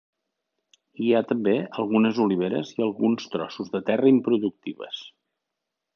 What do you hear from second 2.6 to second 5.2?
i alguns trossos de terres improductives.